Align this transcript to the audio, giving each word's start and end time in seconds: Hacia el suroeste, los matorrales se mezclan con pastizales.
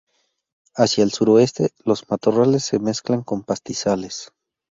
Hacia 0.75 1.03
el 1.03 1.11
suroeste, 1.11 1.69
los 1.85 2.09
matorrales 2.09 2.63
se 2.63 2.79
mezclan 2.79 3.21
con 3.21 3.43
pastizales. 3.43 4.31